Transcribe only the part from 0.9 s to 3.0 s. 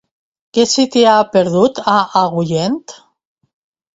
t'hi ha perdut, a Agullent?